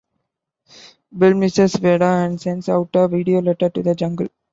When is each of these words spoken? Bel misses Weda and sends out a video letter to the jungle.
Bel 1.11 1.35
misses 1.35 1.73
Weda 1.79 2.23
and 2.25 2.41
sends 2.41 2.67
out 2.69 2.89
a 2.95 3.07
video 3.07 3.39
letter 3.39 3.69
to 3.69 3.83
the 3.83 3.93
jungle. 3.93 4.27